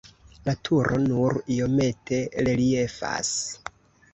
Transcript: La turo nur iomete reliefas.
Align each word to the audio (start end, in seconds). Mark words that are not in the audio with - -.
La 0.45 0.53
turo 0.69 0.97
nur 1.03 1.37
iomete 1.57 2.21
reliefas. 2.49 3.33